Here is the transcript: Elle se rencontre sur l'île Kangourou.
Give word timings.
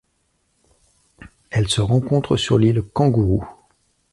Elle 1.51 1.67
se 1.69 1.79
rencontre 1.79 2.35
sur 2.35 2.57
l'île 2.57 2.81
Kangourou. 2.81 3.47